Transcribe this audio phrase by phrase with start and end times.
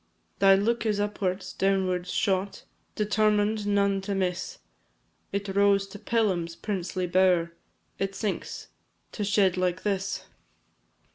[0.39, 2.63] Thy look is upwards, downwards shot,
[2.95, 4.57] Determined none to miss;
[5.31, 7.53] It rose to Pelham's princely bower,
[7.99, 8.69] It sinks
[9.11, 10.25] to shed like this!